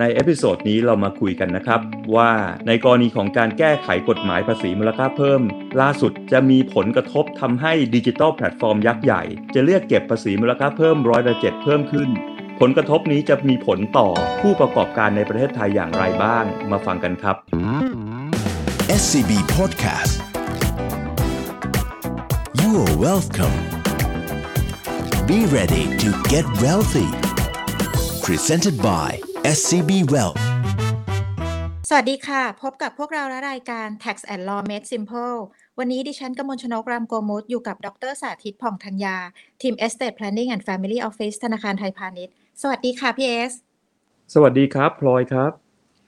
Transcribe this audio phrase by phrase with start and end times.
[0.00, 1.80] ใน episode นี้เรามาคุยกันนะครับ
[2.16, 2.30] ว่า
[2.66, 5.42] ในกรณีของการแก้ไขกฎหมายภาษีมูลค่าเพิ่ม
[5.80, 9.22] ล่าสุดจะมีผลกระทบทำให้ digital platform ยักษ์ใหญ่
[9.54, 12.08] จะเรียกเก็บภาษีมูลค่าเพิ่มร้อยละเจ็ดเพิ่มขึ้น
[12.60, 14.08] ผลกระทบนี้จะมีผลต่อ
[14.40, 17.36] ผู้ประกอบการในประเทศไทยอย่างไรบ้าง มาฟังกันครับ
[19.00, 20.14] SCB Podcast
[22.60, 23.56] You are welcome
[25.30, 27.10] Be ready to get wealthy
[28.26, 30.38] Presented by SCB Wealth
[31.88, 35.36] สวัสดีค่ะ พบกับพวกเราและรายการ Tax and Law Made Simple
[35.78, 39.16] วันนี้ดิฉันกมลชนกรามโกมุตอยู่กับดรสาธิตผ่องธัญญา
[39.62, 43.52] ทีม Estate Planning and Family Office ธนาคารไทยพาณิชย์ สวัสดีค่ะพี่เอส
[44.34, 45.52] สวัสดีครับ พลอยครับ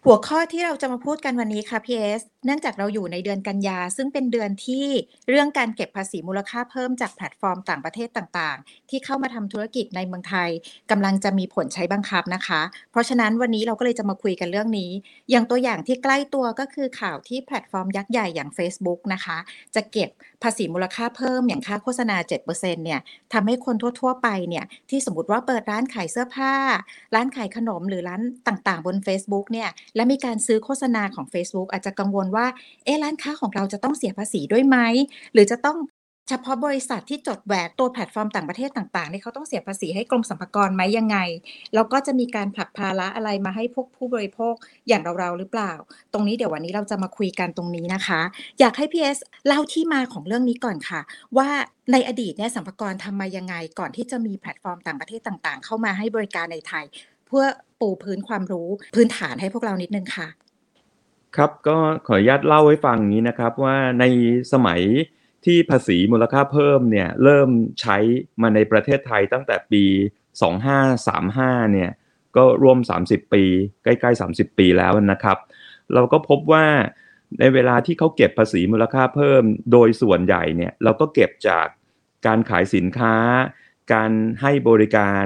[0.07, 4.87] หัวข้อที่เราจะมาพูดกันวันนี้ค่ะพีเอสเนื่องจากเราอยู่ในเดือนกันยา ซึ่งเป็นเดือนที่
[5.29, 10.51] เรื่องการเก็บภาษีมูลค่าเพิ่มจากแพลตฟอร์มต่างประเทศต่างๆ ที่เข้ามาทำธุรกิจในเมืองไทย
[10.91, 14.91] กำลังจะมีผลใช้บังคับนะคะ เพราะฉะนั้นวันนี้เราก็เลยจะมาคุยกันเรื่องนี้
[15.31, 19.39] อย่างตัวอย่างที่ใกล้ตัวก็คือข่าวที่แพลตฟอร์มยักษ์ใหญ่อย่าง Facebook นะคะ
[19.75, 20.11] จะเก็บ
[20.45, 23.01] ภาษีมูลค่าเพิ่มอย่างค่าโฆษณา 7%เนี่ย
[23.33, 26.55] ทำให้คนทั่ว ๆ ไปเนี่ยที่สมมติว่าเปิดร้านขายเสื้อผ้า
[27.15, 32.47] ร้านขายขนมหรือร้านต่างๆ บน Facebook เนี่ยและมีการซื้อโฆษณาของ Facebook อาจจะกังวลว่า
[32.85, 34.77] เอ๊ร้านค้าของเราจะต้องเสียภาษีด้วยไหม
[35.33, 35.77] หรือจะต้อง
[36.29, 41.19] เฉพาะบริษัทที่จด VAT ตัวแพลตฟอร์มต่างประเทศต่างๆเนี่ยเขาต้องเสียภาษีให้กรมสรรพากรไหมยังไง
[41.75, 44.55] แล้วก็จะมีการผลักภาระอะไรมาให้พวกผู้บริโภค
[44.89, 45.73] อย่างเราๆหรือเปล่า
[46.13, 48.21] ตรงนี้เดี๋ยววันนี้เราจะมาคุยกันตรงนี้นะคะ
[48.61, 51.01] อยากให้พี่เอสเล่าที่มาของเรื่องนี้ก่อนค่ะ
[51.37, 51.49] ว่า
[51.93, 56.85] ในอดีตเนี่ยสรรพากรทำมายังไง ก่อนที่จะมีแพลตฟอร์มต่างประเทศต่างๆ เข้ามาให้บริการในไทย
[57.27, 57.45] เพื่อ
[57.81, 60.29] ปูพื้นความรู้พื้นฐานให้พวกเรานิดนึงค่ะ
[61.37, 64.05] ครับก็ขออนุญาตเล่าให้ฟังนี้นะครับว่าใน
[64.53, 64.81] สมัย
[65.47, 67.49] ที่ภาษีมูลค่าเพิ่มเนี่ยเริ่ม
[67.81, 67.97] ใช้
[68.43, 69.85] มาในประเทศไทยตั้งแต่ปี
[70.75, 71.91] 2535 เนี่ย
[72.37, 73.45] ก็ร่วม 30 ปี
[73.85, 75.39] ใกล้ๆ 30 ปีแล้วนะครับ
[75.95, 76.67] เราก็พบว่า
[77.39, 81.67] ในเวลาที่เขาเก็บภาษีมูลค่าเพิ่ม โดยส่วนใหญ่เนี่ยเราก็เก็บจาก
[82.27, 83.17] การขายสินค้า
[83.93, 84.11] การ
[84.41, 85.25] ให้บริการ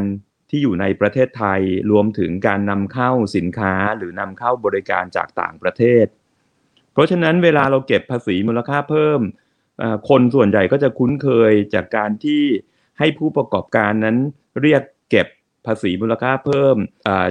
[0.50, 6.06] ที่อยู่ในประเทศไทยรวมถึงการนำเข้าสินค้าหรือนำเข้าบริการจากต่างประเทศ
[6.92, 9.20] เพราะฉะนั้นเวลาเราเก็บภาษีมูลค่าเพิ่ม
[10.08, 12.42] คนส่วนใหญ่ก็จะคุ้นเคยจากการที่
[12.98, 14.16] ให้ผู้ประกอบการนั้น
[14.62, 15.26] เรียกเก็บ
[15.66, 16.76] ภาษีมูลค่าเพิ่ม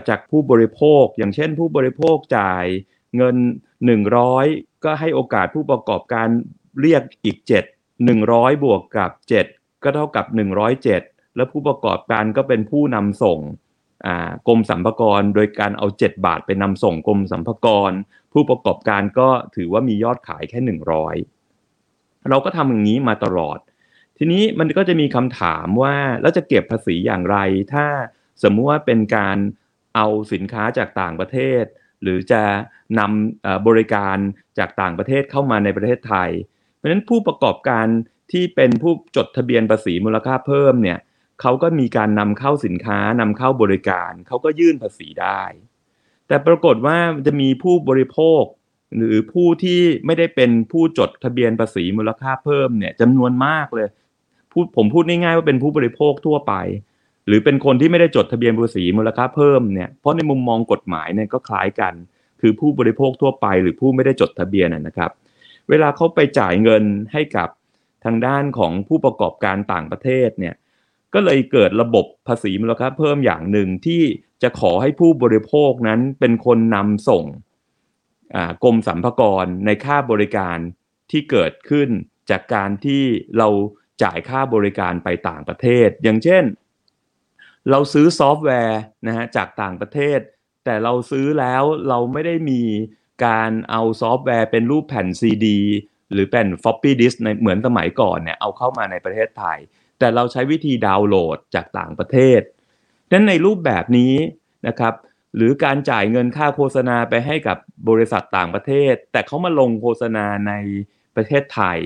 [0.09, 2.65] จากผู้บริโภค อย่างเช่น ผู้บริโภคจ่าย
[3.17, 3.37] เงิน
[4.09, 6.27] 100 ก็ให้โอกาสผู้ประกอบการ
[6.81, 9.11] เรียกอีก 7 100 บวกกับ
[9.47, 10.25] 7 ก็เท่ากับ
[10.81, 13.39] 107 แล้วผู้ประกอบการก็เป็นผู้นำส่ง
[14.47, 17.91] กรมสรรพากรโดยการเอา 7 บาทไปนำส่งกรมสรรพากร
[18.33, 21.36] ผู้ประกอบการก็ถือว่ามียอดขายแค่ 100
[22.29, 23.59] เราก็ทำอย่างนี้มาตลอด
[24.17, 27.37] ทีนี้มันก็จะมีคำถามว่าแล้วจะเก็บภาษีอย่างไร
[27.73, 27.85] ถ้า
[28.43, 29.37] สมมุติว่าเป็นการ
[29.95, 31.63] เอาสินค้าจากต่างประเทศ
[32.01, 32.43] หรือจะ
[32.99, 34.17] นำบริการ
[34.57, 36.29] จากต่างประเทศเข้ามาในประเทศไทย
[36.75, 37.85] เพราะฉะนั้นผู้ประกอบการ
[38.31, 40.99] ที่เป็นผู้จดทะเบียนภาษีมูลค่าเพิ่มเนี่ย
[41.41, 45.43] เขาก็มีการนำเข้าสินค้านำเข้าบริการ เขาก็ยื่นภาษีได้
[46.27, 48.43] แต่ปรากฏว่าจะมีผู้บริโภค
[48.95, 53.87] หรือผู้ที่ไม่ได้เป็นผู้จดทะเบียนภาษีมูลค่าเพิ่มเนี่ยจำนวนมากเลย
[54.51, 56.53] พูดผมพูดง่ายๆว่าเป็นผู้บริโภคทั่วไป
[57.27, 61.93] หรือเป็นคนที่ไม่ได้จดทะเบียนภาษีมูลค่าเพิ่มเนี่ยเพราะในมุมมองกฎหมายเนี่ยก็คล้ายกัน
[62.41, 65.11] คือผู้บริโภคทั่วไป หรือผู้ไม่ได้จดทะเบียนนะครับ
[65.69, 66.83] เวลาเขาไปจ่ายเงิน
[67.13, 67.49] ให้กับ
[68.05, 70.55] ทางด้านของผู้ประกอบการต่างประเทศเนี่ย
[71.13, 74.01] ก็เลยเกิดระบบภาษีมูลค่าเพิ่มอย่างหนึ่งที่
[74.43, 77.23] จะขอให้ผู้บริโภคนั้นเป็นคนนำส่ง
[78.63, 80.57] กรมสรรพากรในค่าบริการ
[81.11, 81.89] ที่เกิดขึ้น
[82.29, 83.03] จากการที่
[83.37, 83.49] เรา
[84.03, 86.43] จ่ายค่าบริการไปต่างประเทศ อย่างเช่น
[87.71, 90.19] เราซื้อซอฟต์แวร์นะฮะจากต่างประเทศ
[90.65, 92.61] แต่เราซื้อแล้วเราไม่ได้มี
[93.25, 95.59] การเอาซอฟต์แวร์เป็นรูปแผ่นซีดี
[96.11, 99.57] หรือแผ่น floppy disk ในเหมือนสมัยก่อนเนี่ยเอาเข้ามาในประเทศไทย
[99.99, 102.41] แต่เราใช้วิธีดาวน์โหลดจากต่างประเทศ
[103.11, 104.13] นั้นในรูปแบบนี้
[104.67, 104.93] นะครับ
[105.37, 107.57] หรือการจ่ายเงินค่าโฆษณาไปให้กับ
[107.89, 110.53] บริษัทต่างประเทศ แต่เขามาลงโฆษณาใน
[111.15, 111.79] ประเทศไทย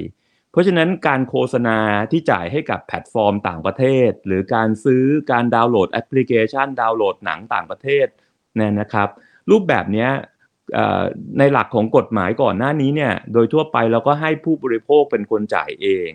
[0.52, 1.78] เพราะฉะนั้นการโฆษณา
[2.12, 8.08] ที่จ่ายให้กับแพลตฟอร์มต่างประเทศ หรือการซื้อการดาวน์โหลดแอปพลิเคชัน ดาวน์โหลดหนังต่างประเทศ
[8.58, 9.10] เนี่ยนะครับ
[9.52, 10.08] รูปแบบนี้
[11.40, 16.12] ในหลักของกฎหมายก่อนหน้านี้เนี่ยโดยทั่วไปเราก็ให้ผู้บริโภคเป็นคนจ่ายเอง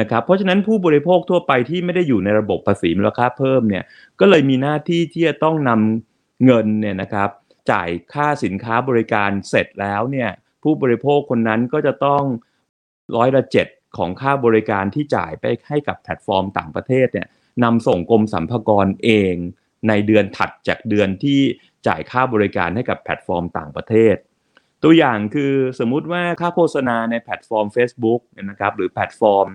[0.00, 3.84] นะครับเพราะฉะนั้นผู้บริโภคทั่วไปที่ไม่ได้อยู่ในระบบภาษีมูลค่าเพิ่มเนี่ย
[4.20, 6.09] ก็เลยมีหน้าที่ที่จะต้องนำ
[6.44, 7.30] เงินเนี่ยนะครับ
[7.70, 10.30] จ่ายค่าสินค้าบริการเสร็จแล้วเนี่ย
[10.62, 12.22] ผู้บริโภคคนนั้นก็จะต้อง
[13.16, 13.66] ร้อยละเจ็ด
[13.96, 17.28] ของค่าบริการที่จ่ายไปให้กับแพลตฟอร์มต่างประเทศเนี่ย
[17.64, 19.34] นำส่งกรมสรรพากรเอง
[19.88, 21.40] ในเดือนถัดจากเดือนที่
[21.86, 24.16] จ่ายค่าบริการให้กับแพลตฟอร์มต่างประเทศ
[24.82, 28.20] ตัวอย่างคือสมมุติว่าค่าโฆษณาในแพลตฟอร์ม Facebook
[28.50, 29.48] นะครับหรือแพลตฟอร์ม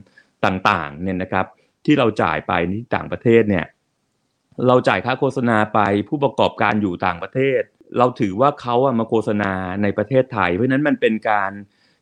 [0.46, 1.46] ต่างๆเนี่ยนะครับ
[1.86, 3.66] ที่เราจ่ายไปที่ต่างประเทศเนี่ย
[4.68, 5.80] เราจ่ายค่าโฆษณาไป
[6.10, 7.62] ผู้ประกอบการอยู่ต่างประเทศ
[7.98, 11.52] เราถือว่าเขาอะมาโฆษณาในประเทศไทย เพราะนั้นมันเป็นการ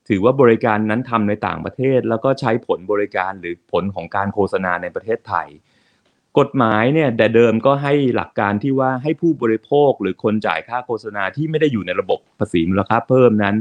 [0.09, 5.47] ถือว่าบริการนั้นทำในต่างประเทศ แล้วก็ใช้ผลบริการหรือผลของการโฆษณาในประเทศไทย
[6.39, 13.55] กฎหมายเนี่ยแต่เดิมก็ให้หลักการที่ว่าให้ผู้บริโภคหรือคนจ่ายค่าโฆษณาที่ไม่ได้อยู่ในระบบภาษีมูลค่าเพิ่มนั้น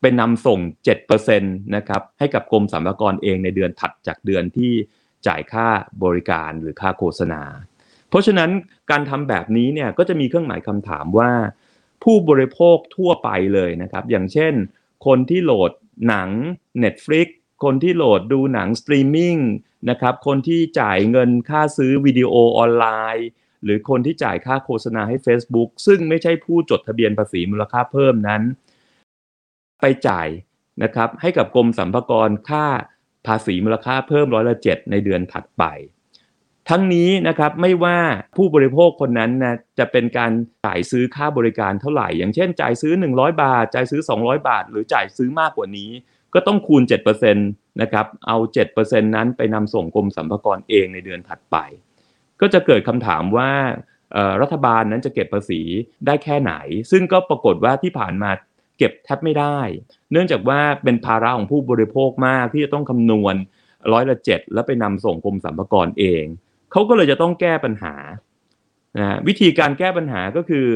[0.00, 0.60] เป็นนำส่ง
[1.18, 4.72] 7%นะครับให้กับกรมสรรพากรเองในเดือนถัดจากเดือนที่
[5.26, 5.66] จ่ายค่า
[6.04, 7.42] บริการหรือค่าโฆษณา
[8.14, 8.50] เพราะฉะนั้น
[8.90, 11.32] การทำแบบนี้เนี่ยก็จะมีเครื่องหมายคำถามว่า
[12.04, 14.52] ผู้บริโภคทั่วไปเลยนะครับ อย่างเช่น
[15.06, 15.72] คนที่โหลด
[16.08, 16.28] หนัง
[16.84, 17.28] Netflix
[17.64, 19.36] คนที่โหลดดูหนังสตรีมมิ่ง
[19.90, 23.26] นะครับคนที่จ่ายเงินค่าซื้อวิดีโอออนไลน์
[23.64, 28.42] หรือคนที่จ่ายค่าโฆษณาให้ Facebook ซึ่งไม่ใช่ผู้จดทะเบียนภาษีมูลค่าเพิ่มนั้น
[29.80, 30.28] ไปจ่าย
[30.82, 32.66] นะครับให้กับกรมสรรพากรค่า
[33.26, 35.64] ภาษีมูลค่าเพิ่มร้อยละเจ็ดในเดือนถัดไป
[36.70, 37.98] ทั้งนี้นะครับไม่ว่า
[38.36, 40.32] ผู้บริโภคคนนั้นนะจะเป็นการ
[40.66, 45.90] จ่ายซื้อค่าบริการเท่าไหร่ อย่างเช่น จ่ายซื้อ 100 บาท จ่ายซื้อ 200 บาท หรือจ่ายซื้อมากกว่านี้
[46.34, 46.82] ก็ต้องคูณ
[47.30, 48.36] 7%นะครับเอา
[48.74, 51.56] 7%นั้นไปนำส่งกรมสรรพากรเองในเดือนถัดไป
[52.40, 53.50] ก็จะเกิดคำถามว่า
[54.42, 55.62] รัฐบาลนั้นจะเก็บภาษี
[56.06, 56.52] ได้แค่ไหน
[56.90, 58.30] ซึ่งก็ปรากฏว่าที่ผ่านมา
[58.78, 59.58] เก็บแทบไม่ได้
[60.12, 63.34] เนื่องจากว่าเป็นภาระของผู้บริโภคมากที่จะต้องคำนวณ
[63.92, 66.24] ร้อยละเจ็ดแล้วไปนำส่งกรมสรรพากรเอง
[66.74, 67.94] เขาก็เลยจะต้องแก้ปัญหา
[68.98, 70.66] นะวิธีการแก้ปัญหาก็คือ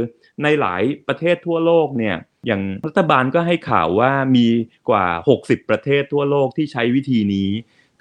[0.43, 2.17] ในหลายประเทศทั่วโลกเนี่ย
[2.47, 4.47] อย่างรัฐบาลก็ให้ข่าวว่ามี
[4.91, 5.07] กว่า
[5.39, 7.51] 60 ประเทศทั่วโลกที่ใช้วิธีนี้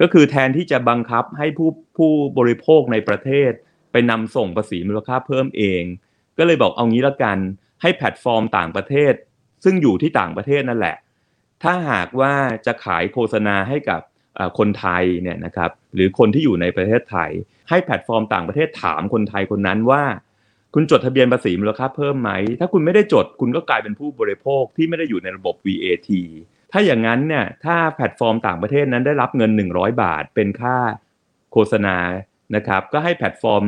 [0.02, 3.52] ก็คือแทนที่จะบังคับให้ผู้ผู้บริโภคในประเทศ
[3.92, 5.84] ไปนำส่งภาษีมูลค่าเพิ่มเอง
[6.38, 7.38] ก็เลยบอกเอางี้ละกัน
[7.82, 9.14] ให้แพลตฟอร์มต่างประเทศ
[9.64, 10.98] ซึ่งอยู่ที่ต่างประเทศนั่นแหละ
[11.64, 12.34] ถ้าหากว่า
[12.66, 14.02] จะขายโฆษณาให้กับ
[14.58, 17.32] คนไทยเนี่ยนะครับหรือคนที่อยู่ในประเทศไทย
[17.70, 20.04] ให้แพลตฟอร์มต่างประเทศถามคนไทยคนนั้นว่า
[20.74, 26.10] คุณจดทะเบียนภาษีมูลค่าเพิ่มไหม ถ้าคุณไม่ได้จดคุณก็กลายเป็นผู้บริโภคที่ไม่ได้อยู่ในระบบ VAT
[26.72, 30.78] ถ้าอย่างนั้นเนี่ยถ้าแพลตฟอร์มต่างประเทศนั้นได้รับเงิน 100 บาทเป็นค่า
[31.52, 31.98] โฆษณา
[32.56, 33.64] นะครับก็ให้แพลตฟอร์ม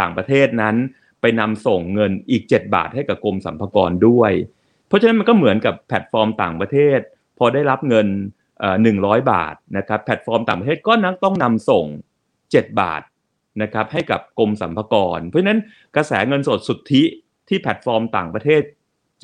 [0.00, 0.76] ต่างประเทศนั้น
[1.20, 4.32] ไปนำส่งเงินอีก 7 บาทให้กับกรมสรรพากรด้วย
[4.88, 6.98] เพราะฉะนั้นมันก็เหมือนกับแพลตฟอร์มต่างประเทศ
[7.38, 8.06] พอได้รับเงิน
[8.82, 11.86] หนึ่งร้อยบาทนะครับแพลตฟอร์มต่างประเทศก็จะต้องนำส่ง
[12.34, 13.02] 7 บาท
[13.62, 15.60] นะครับให้กับกรมสรรพากร เพราะฉะนั้น
[15.96, 17.02] กระแสเงินสดสุทธิ
[17.48, 18.62] ที่แพลตฟอร์มต่างประเทศ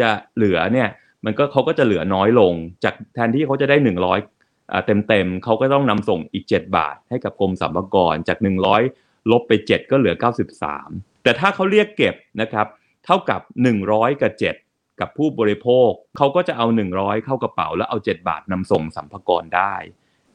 [0.01, 0.89] จะเหลือเนี่ย
[1.25, 2.53] มันก็เขาก็จะเหลือน้อยลง
[2.85, 8.39] จากแทนที่เขาจะได้ 100เต็มเต็มเขาก็ต้องนำส่งอีก 7 บาท ให้กับกรมสรรพากรจาก
[8.85, 10.15] 100 ลบไป 7 ก็เหลือ
[10.69, 12.67] 93 แต่ถ้าเขาเรียกเก็บนะครับ
[13.05, 13.41] เท่ากับ
[13.81, 14.70] 100 กับ 7
[15.01, 16.67] กับผู้บริโภคเขาก็จะเอา
[16.97, 19.75] 100 เข้ากระเป๋า แล้วเอา 7 บาทนำส่งสัมภากรได้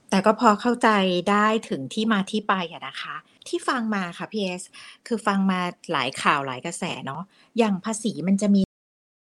[0.10, 0.90] แต่ก็พอเข้าใจ
[1.32, 3.16] ได้ถึงที่มาที่ไปอะนะคะ
[3.48, 4.64] ที่ฟังมาค่ะพีเอส
[5.08, 5.60] คือฟังมา
[5.92, 7.22] หลายข่าวหลายกระแสเนาะ
[7.58, 8.62] อย่างภาษีมันจะมี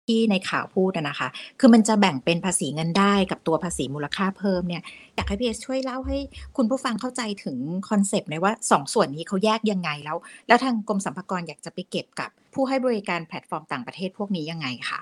[0.10, 4.84] ที่ในข่าวพูดนะคะ คือมันจะแบ่งเป็นภาษีเงินได้กับตัวภาษีมูลค่าเพิ่มเนี่ย
[5.16, 6.18] อยากให้พี่เอสช่วยเล่าให้
[6.58, 7.58] คุณผู้ฟังเข้าใจถึง
[7.90, 15.02] คอนเซปต์ในว่าสองส่วนนี้เขาแยกยังไงแล้ว แล้วทางกรมสรรพากรอยากจะไปเก็บกับผู้ให้บริการแพลตฟอร์มต่างประเทศพวกนี้ยังไงคะ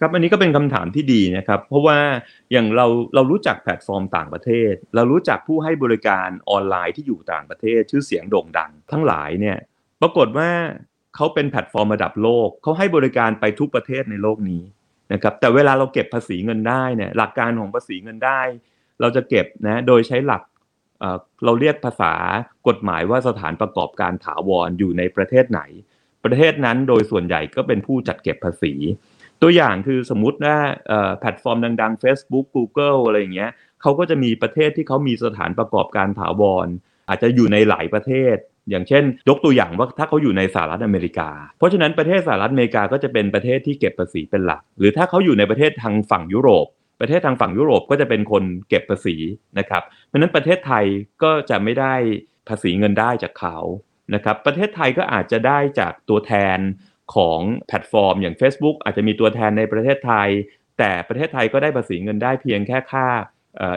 [0.00, 1.98] ครับอันนี้ก็เป็นคำถามที่ดีนะครับ เพราะว่า
[2.52, 9.56] อย่างเราเรารู้จักแพลตฟอร์มต่างประเทศ เรารู้จักผู้ให้บริการออนไลน์ที่อยู่ต่างประเทศ ชื่อเสียงโด่งดัง ทั้งหลายเนี่ย
[10.00, 10.50] ปรากฏว่า
[11.16, 14.62] เขาเป็นแพลตฟอร์มระดับโลกเขาให้บริการไปทุกประเทศในโลกนี้
[15.12, 18.40] นะครับแต่เวลาเราเก็บภาษีเงินได้เนี่ยหลักการของภาษีเงินได้
[19.00, 20.42] เราจะเก็บนะโดยใช้หลัก
[21.44, 22.14] เราเรียกภาษา
[22.68, 25.60] กฎหมายว่าสถานประกอบการถาวรอยู่ในประเทศไหน
[26.24, 28.72] ประเทศนั้นโดยส่วนใหญ่ก็เป็นผู้จัดเก็บภาษี
[29.42, 30.56] ตัวอย่างคือสมมุติว่า
[31.20, 33.50] แพลตฟอร์มดังๆ Facebook Google อะไรอย่างเงี้ย
[33.82, 36.68] เขาก็จะมีประเทศที่เขามีสถานประกอบการถาวร
[37.08, 38.36] อาจจะอยู่ในหลายประเทศ
[38.70, 46.66] อย่างเช่น ยกตัวอย่างว่าถ้าเขาอยู่ในสหรัฐอเมริกา เพราะฉะนั้นประเทศสหรัฐอเมริกาก็จะเป็นประเทศที่เก็บภาษีเป็นหลัก หรือถ้าเขาอยู่ในประเทศทางฝั่งยุโรป
[47.00, 49.16] ประเทศทางฝั่งยุโรปก็จะเป็นคนเก็บภาษี
[49.58, 50.84] นะครับเพราะนั้นประเทศไทย
[51.22, 51.94] ก็จะไม่ได้
[52.48, 53.56] ภาษีเงินได้จากเขา
[54.14, 56.58] นะครับประเทศไทยก็อาจจะได้จากตัวแทน
[57.14, 60.28] ของแพลตฟอร์ม อย่าง Facebook อาจจะมีตัวแทนในประเทศไทย
[60.78, 63.06] แต่ประเทศไทยก็ได้ภาษีเงินได้เพียงแค่ค่า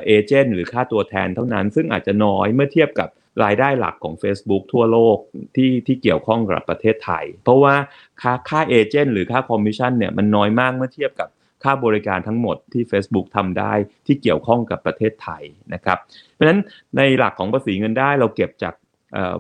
[0.06, 3.10] เอเจนต์หรือค่าตัวแทนเท่านั้น ซึ่งอาจจะน้อยเมื่อเทียบกับ
[3.44, 5.18] รายได้หลักของ Facebook ทั่วโลก
[5.56, 7.76] ที่ที่เกี่ยวข้องกับประเทศไทย เพราะว่า
[8.22, 11.30] ค่าค่าเอเจนต์หรือค่าคอมมิชชั่นเนี่ยมันน้อยมากเมื่อเทียบกับ
[11.64, 13.74] ค่าบริการทั้งหมดที่ Facebook ทำได้
[14.06, 15.44] ที่เกี่ยวข้องกับประเทศไทย
[15.74, 15.98] นะครับ
[16.34, 16.60] เพราะฉะนั้น
[16.98, 18.74] ในหลักของภาษีเงินได้เราเก็บจาก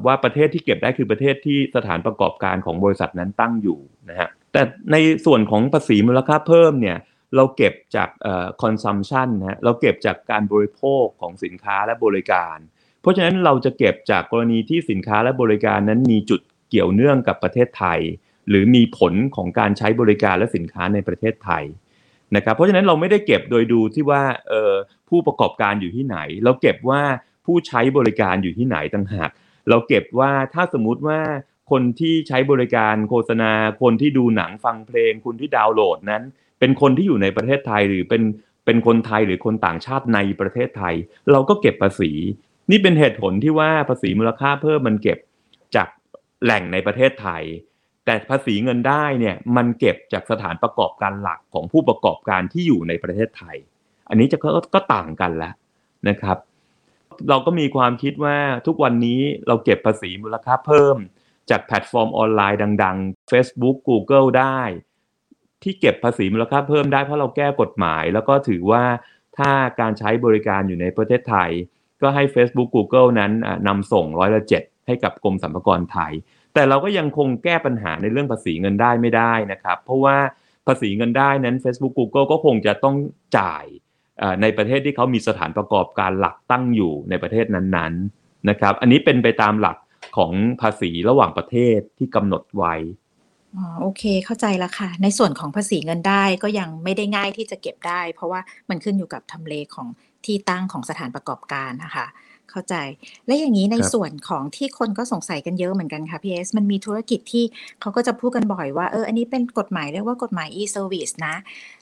[0.05, 4.61] ว่าประเทศที่เก็บได้คือประเทศที่สถานประกอบการของบริษัทนั้นตั้งอยู่นะฮะแต่
[4.91, 4.95] ใน
[5.25, 6.97] ส่วนของภาษีมูลค่าเพิ่มเนี่ย
[7.35, 12.57] เราเก็บจากเอ่อ consumption นะเราเก็บจากการบริโภคของสินค้าและบริการ
[13.01, 17.99] เพราะฉะนั้นเราจะเก็บจากกรณีที่สินค้าและบริการนั้นมีจุดเกี่ยวเนื่องกับประเทศไทย
[18.49, 21.63] หรือมีผลของการใช้บริการและสินค้าในประเทศไทย
[22.35, 24.23] นะครับเพราะฉะนั้นเราไม่ได้เก็บโดยดูที่ว่า
[25.09, 27.01] ผู้ประกอบการอยู่ที่ไหน เราเก็บว่า
[27.45, 29.29] ผู้ใช้บริการอยู่ที่ไหนต่างหาก
[29.69, 31.19] เราเก็บว่าถ้าสมมุติว่า
[31.71, 36.23] คนที่ใช้บริการโฆษณา คนที่ดูหนังฟังเพลง คนที่ดาวน์โหลดนั้น
[36.59, 38.23] เป็นคนที่อยู่ในประเทศไทยหรือเป็น
[38.65, 40.95] เป็นคนไทยหรือคนต่างชาติในประเทศไทย
[41.31, 42.11] เราก็เก็บภาษี
[42.71, 45.17] นี่เป็นเหตุผลที่ว่าภาษีมูลค่าเพิ่มมันเก็บ
[45.75, 45.87] จาก
[46.43, 47.43] แหล่งในประเทศไทย
[48.05, 53.57] แต่ภาษีเงินได้เนี่ยมันเก็บจากสถานประกอบการหลักของผู้ประกอบการที่อยู่ในประเทศไทย
[54.09, 55.53] อันนี้จะก็ก็ต่างกันแล้ว
[56.09, 56.37] นะครับ
[57.29, 60.97] เราก็มีความคิดว่าทุกวันนี้เราเก็บภาษีมูลค่าเพิ่ม
[61.49, 64.61] จากแพลตฟอร์มออนไลน์ดัง ๆ Facebook Google ได้
[65.63, 68.83] ที่เก็บภาษีมูลค่าเพิ่มได้เพราะเราแก้กฎหมาย แล้วก็ถือว่า
[69.37, 71.51] ถ้าการใช้บริการอยู่ในประเทศไทย
[72.01, 73.31] ก็ให้ Facebook Google นั้น
[73.67, 76.13] นำส่งร้อยละเจ็ดให้กับกรมสรรพากรไทย
[76.53, 80.17] แต่เราก็ยังคงแก้ปัญหาในเรื่องภาษีเงินได้ไม่ได้นะครับ เพราะว่า
[80.67, 82.95] ภาษีเงินได้นั้น Facebook Google ก็คงจะต้อง
[83.37, 83.65] จ่าย
[84.41, 89.77] ในประเทศที่เขามีสถานประกอบการหลักตั้งอยู่ในประเทศนั้นๆนะครับ อันนี้เป็นไปตามหลัก
[90.17, 92.75] ของภาษีระหว่างประเทศที่กำหนดไว้
[93.55, 99.87] อ๋อโอเคเข้าใจแล้วค่ะ ในส่วนของภาษีเงินได้ก็ยังไม่ได้ง่ายที่จะเก็บได้ เพราะว่ามันขึ้นอยู่กับทำเลของ
[100.25, 102.07] ที่ตั้งของสถานประกอบการนะคะ
[102.51, 102.75] เข้าใจ
[103.25, 107.43] และอย่างนี้ในส่วนของที่คนก็สงสัยกันเยอะเหมือนกันค่ะพี่เอสมันมีธุรกิจที่
[107.81, 111.35] เขาก็จะพูดกันบ่อยว่าเอออันนี้เป็นกฎหมายเรียกว่ากฎหมาย e-service นะ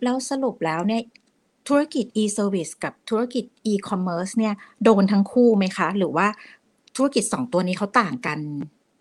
[0.04, 1.02] แล้วสรุปแล้วเนี่ย
[1.68, 6.28] ธุรกิจ e-service กับธุรกิจ e-commerce เนี่ยโดนทั้งคู่ไหมคะ หรือว่า
[6.96, 8.40] ธุรกิจสองตัวนี้เขาต่างกัน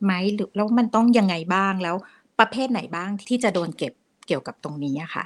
[0.04, 1.96] ไหมหรือแล้วมันต้องยังไงบ้างแล้ว
[2.38, 3.92] ประเภทไหนบ้างที่จะโดนเก็บ
[4.26, 5.25] เกี่ยวกับตรงนี้อะค่ะ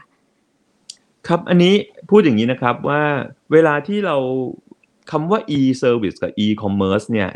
[1.26, 1.74] ครับอันนี้
[2.10, 3.02] พูดอย่างนี้นะครับว่า
[3.52, 4.16] เวลาที่เรา
[5.10, 7.30] คำว่า e-service กับ e-commerce เนี่ย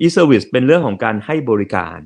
[0.00, 1.98] e-service เป็นเรื่องของการให้บริการ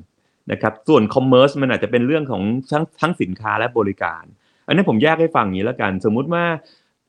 [0.51, 2.41] นะครับส่วน commerce มันอาจจะเป็นเรื่องของ
[2.71, 4.23] ทั้งทั้งสินค้าและบริการ
[4.67, 6.43] อันนี้ผมแยกให้ฟังอย่างนี้แล้วกัน สมมุติว่า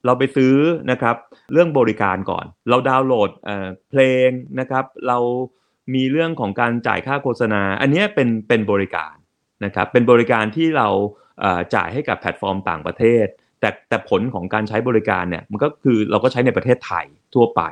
[0.07, 0.54] เราไปซื้อ
[0.90, 1.16] นะครับ
[1.52, 4.28] เรื่องบริการก่อน เราดาวน์โหลดเอ่อเพลง
[4.61, 5.19] นะครับ เรา
[5.95, 9.14] มีเรื่องของการจ่ายค่าโฆษณา อันนี้เป็นเป็นบริการ
[9.64, 10.88] นะครับเป็นบริการที่เรา
[11.40, 13.26] เอ่อจ่ายให้กับแพลตฟอร์มต่างประเทศ
[13.61, 17.62] แต่แต่ผลของการใช้บริการเนี่ยมันก็คือเราก็ใช้ในประเทศไทยทั่วไป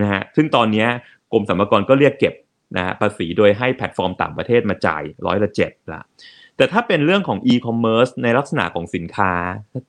[0.00, 0.86] นะฮะซึ่งตอนนี้
[1.32, 2.34] กรมสรรพากรก็เรียกเก็บ
[2.76, 6.02] นะฮะภาษีโดยให้แพลตฟอร์มต่างประเทศมาจ่ายร้อยละเจ็ดละ
[6.56, 9.32] แต่ถ้าเป็นเรื่องของ e-commerce ในลักษณะของสินค้า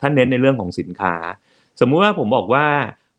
[0.01, 1.13] ถ้าเน้นในเรื่องของสินค้า
[1.79, 2.67] สมมุติว่าผมบอกว่า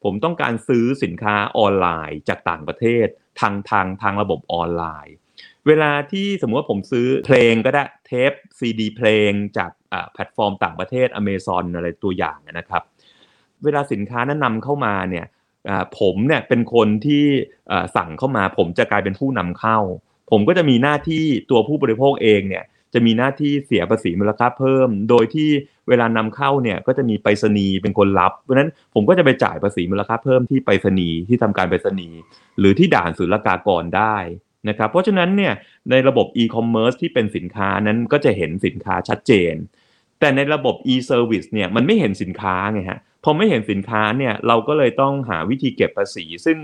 [0.05, 3.07] ผมต้องการซื้อสินค้าออนไลน์จากต่างประเทศ
[3.41, 5.15] ทางทางทางระบบออนไลน์
[5.67, 9.71] เวลาที่สมมติว่าผมซื้อเพลงก็ได้เทปซีดีเพลงจาก
[10.13, 12.83] แพลตฟอร์มต่างประเทศอเมซอนอะไรตัวอย่างนะครับ
[13.65, 15.27] เวลาสินค้านั้นนำเข้ามาเนี่ย
[16.01, 17.25] ผมเนี่ยเป็นคนที่
[17.97, 19.79] สั่งเข้ามา ผมจะกลายเป็นผู้นำเข้า
[20.31, 22.65] ผมก็จะมีหน้าที่ตัวผู้บริโภคเองเนี่ย
[22.95, 25.49] จะมีหน้าที่เสียภาษีมูลค่าเพิ่ม โดยที่
[25.89, 32.17] เวลานำเข้าเนี่ยก็จะมีไปรษณีย์เป็นคนรับ เพราะฉะนั้นผมก็จะไปจ่ายภาษีมูลค่าเพิ่มที่ไปรษณีย์ที่ทำการไปรษณีย์
[32.59, 34.17] หรือที่ด่านศุลกากรได้
[34.69, 35.53] นะครับเพราะฉะนั้นเนี่ย
[35.91, 39.55] ในระบบ e-commerce ที่เป็นสินค้านั้นก็จะเห็นสินค้าชัดเจน
[40.21, 46.57] แต่ในระบบ e-service เนี่ยมันไม่เห็นสินค้าไงฮะพอไม่เห็นสินค้าเนี่ยเราก็เลยต้องหาวิธีเก็บภาษี ซึ่ง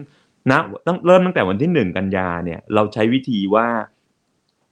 [0.50, 0.52] ณ
[0.86, 3.68] ตั้งเริ่มตั้งแต่วันที่ 1 กันยาเนี่ยเราใช้วิธีว่า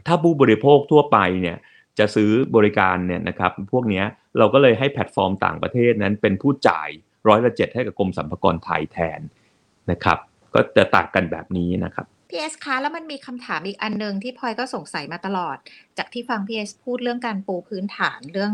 [0.07, 1.59] ถ้าผู้บริโภคทั่วไปเนี่ย
[1.99, 4.03] จะซื้อบริการเนี่ยนะครับพวกนี้
[4.39, 6.89] เราก็เลยให้แพลตฟอร์มต่างประเทศนั้นเป็นผู้จ่าย
[7.29, 9.21] ร้อยละเจ็ดให้กับกรมสรรพากรไทยแทน
[9.91, 10.19] นะครับ
[10.55, 15.57] ก็จะต่างกันแบบนี้นะครับพี่เอสคะแล้วมันมีคำถามอีกอันหนึ่งที่พลอยก็สงสัยมาตลอด
[15.99, 18.53] จากที่ฟังพี่เอสพูดเรื่องการปูพื้นฐานเรื่อง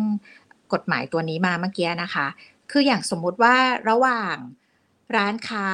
[0.73, 2.27] กฎหมายตัวนี้มาเมื่อกี้นะคะ
[2.71, 3.57] คืออย่างสมมุติว่า
[3.89, 4.37] ระหว่าง
[5.17, 5.69] ร้านค้า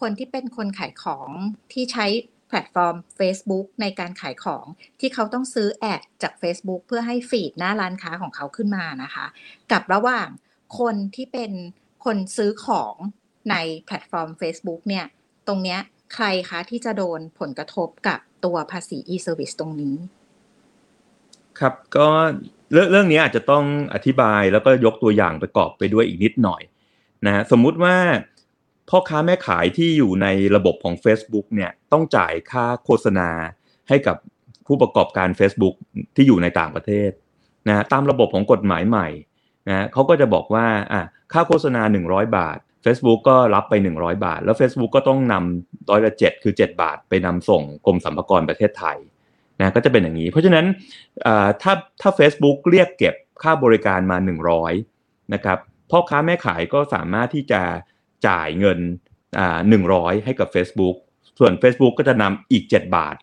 [0.00, 1.28] คนที่เป็นคนขายของ
[1.72, 2.06] ที่ใช้
[2.50, 4.66] แพลตฟอร์ม Facebook ในการขายของ
[5.00, 9.26] ที่เขาต้องซื้อ ad จาก Facebook เพื่อให้ feed หน้าร้านค้าของเขาขึ้นมานะคะ
[9.72, 10.28] กับระหว่าง
[10.78, 11.52] คนที่เป็น
[12.04, 12.94] คนซื้อของ
[13.50, 15.06] ในแพลตฟอร์ม Facebook เนี่ย
[15.48, 15.80] ตรงเนี้ย
[16.14, 19.96] ใครคะที่จะโดนผลกระทบกับตัวภาษี e-service ตรงนี้
[21.60, 22.08] ครับก็
[22.72, 23.64] เรื่องเรื่องนี้อาจจะต้อง
[23.94, 26.62] อธิบายแล้วก็ยกตัวอย่างประกอบไปด้วยอีกนิดหน่อย
[27.26, 27.96] นะฮะสมมุติว่า
[28.90, 33.28] พ่อค้าแม่ขายที่อยู่ในระบบของ Facebook เนี่ยต้องจ่ายค่าโฆษณา
[33.88, 34.16] ให้กับ
[34.66, 35.74] ผู้ประกอบการ Facebook
[36.16, 37.10] ที่อยู่ในต่างประเทศ
[37.68, 39.08] นะตามระบบของกฎหมายใหม่
[39.68, 48.98] นะเขาก็จะบอกว่าอะค่าโฆษณา 100 บาท Facebook ก็รับไป 100 บาท แล้ว Facebook ก็ต้องนำร้อยละเจ็ดคือ 7 บาท ไปนำส่งกรมสรรพากรประเทศไทย
[49.60, 50.66] นะก็จะเป็นอย่างนี้ เพราะฉะนั้น
[51.26, 54.16] อ่าถ้าถ้า Facebook เรียกเก็บค่าบริการมา
[54.76, 55.58] 100นะครับ
[55.90, 57.62] พ่อค้าแม่ขายก็สามารถที่จะ
[58.28, 58.78] จ่ายเงิน
[59.38, 59.58] อ่า
[59.92, 60.96] 100ให้กับ Facebook
[61.38, 63.16] ส่วน Facebook ก็จะนำอีก 7 บาท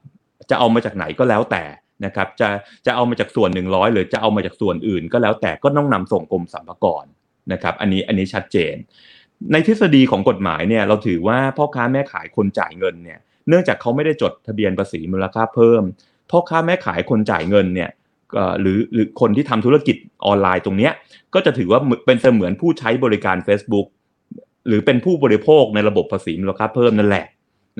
[0.50, 1.64] จะเอามาจากไหนก็แล้วแต่
[2.06, 2.50] นะครับจะ
[2.86, 7.06] จะเอามาจากส่วน 100 หรือจะเอามาจากส่วนอื่น ก็แล้วแต่ก็ต้องนำส่งกรมสรรพากร
[7.54, 8.76] นะครับอันนี้อันนี้ชัดเจน
[9.52, 15.84] ในทฤษฎีของกฎหมายเนี่ยเราถือว่าพ่อค้าแม่ขายคนจ่ายเงินเนี่ยเนื่องจากเขาไม่ได้จดทะเบียนภาษีมูลค่าเพิ่ม
[16.32, 17.90] พ่อค้าแม่ขายคนจ่ายเงินเนี่ย
[18.62, 20.94] หรือหรือคนที่ทำธุรกิจออนไลน์ตรงเนี้ย
[21.34, 23.88] ก็จะถือว่าเป็นเสมือนผู้ใช้บริการ Facebook
[24.68, 27.26] หรือเป็นผู้บริโภคในระบบภาษีมูลค่าเพิ่มนั่นแหละ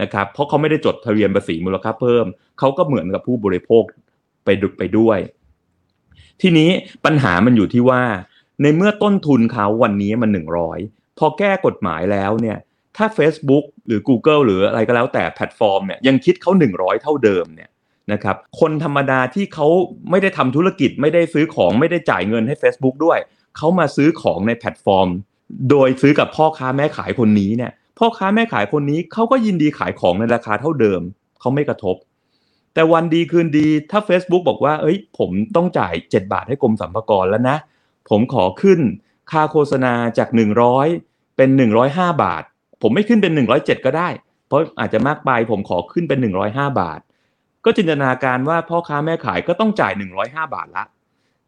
[0.02, 2.26] นะครับเพราะเขาไม่ได้จดทะเบียนภาษีมูลค่าเพิ่ม
[2.60, 3.84] เขาก็เหมือนกับผู้บริโภค
[4.46, 5.20] ไปดุไปด้วย
[6.42, 6.70] ทีนี้
[7.06, 8.04] ปัญหามันอยู่ที่ว่า
[8.62, 10.80] ในเมื่อต้นทุนเขาวันนี้มันหนึ่งร้อย
[11.18, 12.58] พอแก้กฎหมายแล้วเนี่ย
[12.98, 17.70] ถ้า Facebook หรือ Google หรืออะไรก็แล้วแต่แพลตฟอร์มเนี่ยยังคิดเขา100 เท่าเดิมเนี่ย
[18.14, 19.68] นะครับคนธรรมดาที่เขา
[20.10, 23.20] ไม่ได้ทำธุรกิจไม่ได้ซื้อของไม่ได้จ่ายเงินให้ Facebook ด้วย
[23.58, 25.10] เขามาซื้อของในแพลตฟอร์ม
[25.70, 31.02] โดยซื้อกับพ่อค้าแม่ขายคนนี้เนี่ย พ่อค้าแม่ขายคนนี้เขาก็ยินดีขายของในราคาเท่าเดิม
[31.40, 31.96] เขาไม่กระทบ
[32.74, 37.58] แต่วันดีคืนดีถ้า Facebook บอกว่า เอ้ย ผมต้องจ่าย 7 บาทให้กรมสรรพากรแล้วนะ
[38.10, 38.80] ผมขอขึ้น
[39.32, 40.30] ค่าโฆษณาจาก
[40.84, 41.50] 100 เป็น
[41.86, 42.44] 105 บาท
[42.82, 44.10] ผมไม่ขึ้นเป็น 107 ก็ได้
[44.48, 47.00] เพราะอาจจะมากไปผมขอขึ้นเป็น 105 บาท
[47.66, 50.86] ก็จินตนาการว่าพ่อค้าแม่ขายก็ต้องจ่าย 105 บาทละ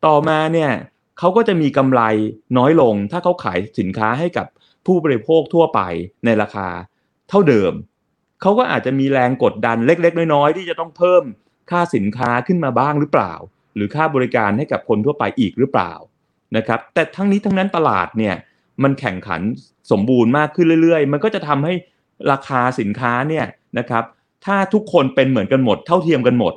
[0.05, 0.71] ต่อมาเนี่ย
[1.19, 2.01] เขาก็จะมีกำไร
[2.57, 4.47] น้อยลง ถ้าเขาขายสินค้าให้กับ
[4.85, 5.79] ผู้บริโภคทั่วไป
[6.25, 6.67] ในราคา
[7.29, 7.73] เท่าเดิม
[8.41, 11.23] เขาก็อาจจะมีแรงกดดันเล็ก ๆ น้อยๆที่จะต้องเพิ่ม
[11.71, 13.33] ค่าสินค้าขึ้นมาบ้างหรือเปล่า
[13.75, 15.93] หรือค่าบริการให้กับคนทั่วไปอีกหรือเปล่า
[16.57, 18.35] นะครับแต่ทั้งนี้ทั้งนั้นตลาดเนี่ย
[18.83, 19.41] มันแข่งขัน
[19.91, 21.73] สมบูรณ์มากขึ้นเรื่อย ๆ มันก็จะทำให้
[22.31, 23.45] ราคาสินค้าเนี่ย
[23.79, 24.03] นะครับ
[24.45, 26.53] ถ้าทุกคนเป็นเหมือนกันหมด เท่าเทียมกันหมด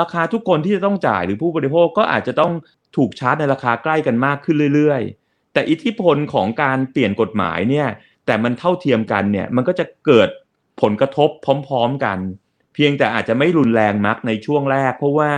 [0.00, 2.52] ราคาทุกคนที่จะต้องจ่ายหรือผู้บริโภคก็อาจจะต้อง
[2.96, 7.88] ถูกชาร์จในราคาใกล้กันมากขึ้นเรื่อยๆ แต่อิทธิพลของการเปลี่ยนกฎหมายเนี่ย
[8.26, 10.28] แต่มันเท่าเทียมกันเนี่ยมันก็จะเกิด
[10.82, 11.30] ผลกระทบ
[11.66, 12.18] พร้อม ๆกัน
[12.74, 15.30] เพียงแต่อาจจะไม่รุนแรงมากในช่วงแรก เพราะว่า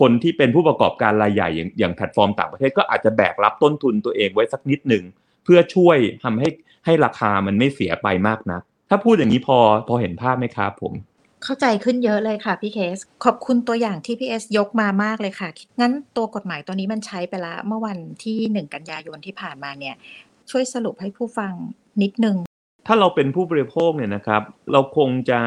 [0.00, 5.04] คนที่เป็นผู้ประกอบการรายใหญ่อย่างอย่างแพลตฟอร์มต่างประเทศก็อาจจะแบกรับต้นทุนตัวเองไว้สักนิดหนึ่ง
[5.44, 6.48] เพื่อช่วยทำให้
[6.84, 10.92] ให้ราคามันไม่เสียไปมากนะถ้าพูดอย่างนี้พอพอเห็นภาพไหมครับผม
[11.44, 15.48] เข้าใจขึ้นเยอะเลยค่ะพี่เคส ขอบคุณตัวอย่างที่พี่เอสยกมามากเลยค่ะ
[15.80, 19.94] งั้นตัวกฎหมายตัวนี้มันใช้ไปแล้วเมื่อวันที่หนึ่งกันยายนที่ผ่านมาเนี่ย
[20.50, 21.52] ช่วยสรุปให้ผู้ฟัง
[22.02, 22.36] นิดนึง
[22.86, 25.40] ถ้าเราเป็นผู้บริโภคเนี่ยนะครับ เราคงจะ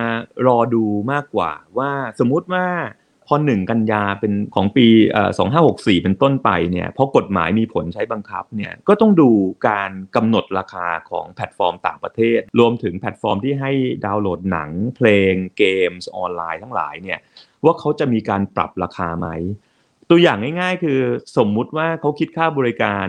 [0.48, 2.66] รอดูมากกว่าว่าสมมุติว่า
[3.28, 4.88] พอหนึ่งกันยาเป็นของปี
[5.38, 9.30] สองห้าหกสี่เป็นต้นไปเนี่ยพอกฎหมายมีผลใช้บังคับเนี่ยก็ต้องดู
[9.68, 13.72] การกำหนดราคาของแพลตฟอร์มต่างประเทศ รวมถึงแพลตฟอร์มที่ให้
[14.06, 17.20] ดาวน์โหลดหนัง เพลงเกมส์ออนไลน์ทั้งหลายเนี่ย
[17.66, 19.28] ว่าเขาจะมีการปรับราคาไหม
[20.10, 21.00] ตัวอย่างง่ายๆ คือ
[21.38, 23.08] สมมุติว่าเขาคิดค่าบริการ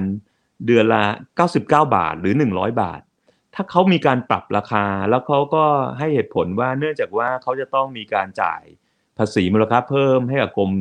[0.66, 1.04] เดือนละ
[1.46, 3.00] 99 บาทหรือ 100 บาท
[3.54, 5.64] ถ้าเขามีการปรับราคาแล้วเขาก็
[5.98, 8.62] ให้เหตุผลว่าเนื่องจากว่าเขาจะต้องมีการจ่าย
[9.18, 10.72] ภาษีมูลค่าเพิ่มให้กับกรม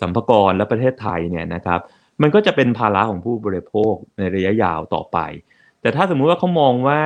[0.00, 1.80] สัมภากรและประเทศไทยเนี่ยนะครับ
[2.22, 5.18] มันก็จะเป็นภาระของผู้บริโภคในระยะยาวต่อไป
[5.80, 7.00] แต่ถ้าสมมุติว่าเขามองว่า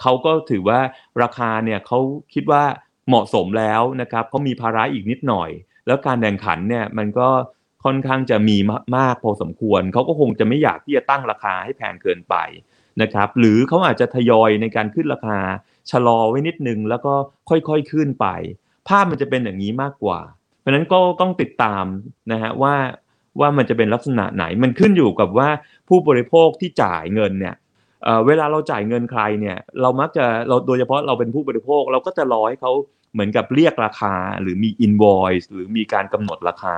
[0.00, 0.80] เขาก็ถือว่า
[1.22, 1.98] ราคาเนี่ยเขา
[2.34, 2.64] คิดว่า
[3.08, 5.50] เหมาะสมแล้วนะครับเขามีภาระอีกนิดหน่อย
[5.86, 7.28] แล้วการแข่งขันเนี่ยมันก็
[7.84, 8.56] ค่อนข้างจะมี
[8.96, 12.34] มากพอสมควร เขาก็คงจะไม่อยากที่จะตั้งราคาให้แพงเกินไป
[13.02, 15.38] นะครับหรือเขาอาจจะทยอยในการขึ้นราคา
[15.90, 17.14] ชะลอไว้นิดนึงแล้วก็
[17.48, 18.26] ค่อยๆขึ้นไป
[18.88, 20.20] ภาพมันจะเป็นอย่างนี้มากกว่า
[20.60, 21.84] เพราะนั้นก็ต้องติดตาม
[22.32, 22.74] นะฮะว่า
[23.40, 25.48] ว่ามันจะเป็นลักษณะไหนมันขึ้นอยู่กับว่า
[25.88, 27.54] ผู้บริโภคที่จ่ายเงินเนี่ย
[28.04, 32.72] เเวลาเราจ่ายเงินใครเนี่ยเรามักจะเราโดยเฉพาะเราเป็นผู้บริโภคเราก็จะรอให้เขา
[33.12, 36.76] เหมือนกับเรียกราคาหรือมี invoice หรือมีการกำหนดราคา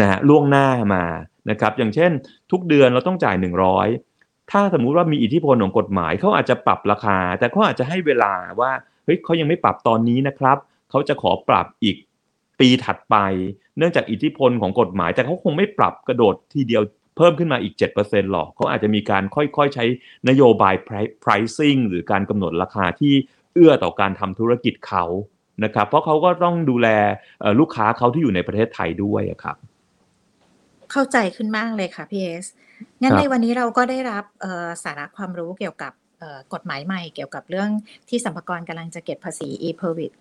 [0.00, 1.04] นะฮะล่วงหน้ามา
[1.50, 2.10] นะครับอย่างเช่น
[2.50, 3.36] ทุกเดือนเราต้องจ่าย
[3.92, 8.70] 100 ถ้าสมมุติว่ามีอิทธิพลของกฎหมายเขาอาจจะปรับราคา แต่เขาอาจจะให้เวลาว่า
[9.04, 10.58] เฮ้ยเขายังไม่ปรับตอนนี้นะครับ
[10.94, 11.96] เขาจะขอปรับอีก
[12.60, 13.16] ปีถัดไป
[13.78, 16.82] เนื่องจากอิทธิพลของกฎหมาย แต่เขาคงไม่ปรับกระโดดทีเดียว
[17.16, 19.84] เพิ่มขึ้นมาอีก 7%หรอกเขาอาจจะมีการค่อยๆ ใช้
[20.28, 20.74] นโยบาย
[21.24, 23.14] pricing หรือการกำหนดราคาที่
[23.54, 25.04] เอื้อต่อการทำธุรกิจเขา
[25.64, 26.88] นะครับเพราะเขาก็ต้องดูแล
[27.60, 29.56] ลูกค้าเขาที่อยู่ในประเทศไทยด้วยครับ
[30.92, 32.46] เข้าใจขึ้นมากเลยค่ะพี่เอส
[33.02, 34.24] งั้นในวันนี้เราก็ได้รับ
[34.84, 35.92] สาระความรู้เกี่ยวกับ
[36.54, 37.70] กฎหมายใหม่เกี่ยวกับเรื่อง
[38.08, 39.48] ที่สัมภากรกำลังจะเก็บภาษี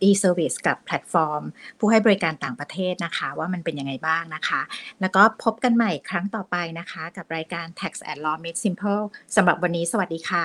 [0.08, 1.44] e-service กับแพลตฟอร์ม
[1.80, 4.62] ผู้ให้บริการต่างประเทศนะคะ ว่ามันเป็นยังไงบ้างนะคะ
[5.02, 9.04] แล้วก็พบกันใหม่ครั้งต่อไปนะคะ กับรายการ Tax and Law Made Simple
[9.36, 10.44] สำหรับวันนี้สวัสดีค่ะ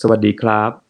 [0.00, 0.82] สวัสดีครับ